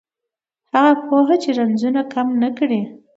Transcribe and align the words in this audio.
هغه 0.73 0.91
پوهه 1.05 1.35
چې 1.43 1.49
رنځونه 1.59 2.01
کم 2.13 2.27
نه 2.41 2.49
کړي 2.57 2.81